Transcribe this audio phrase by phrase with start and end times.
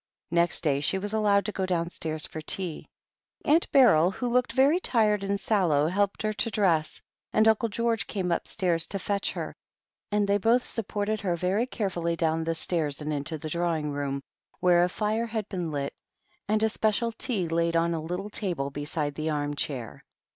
[0.31, 2.89] Next day she was allowed to go downstairs for tea.
[3.45, 8.07] Aimt Beryl, who looked very tired and sallow, helped her to dress, and Uncle George
[8.07, 9.55] came upstairs to fetch her,
[10.11, 14.23] and they both supported her very carefully down the stairs and into the drawing room,
[14.59, 15.93] where a fire had been lit,
[16.47, 20.03] and a special tea laid on a little table beside the arm chair.